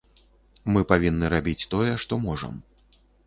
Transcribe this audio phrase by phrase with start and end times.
[0.75, 2.57] Мы павінны рабіць тое, што можам.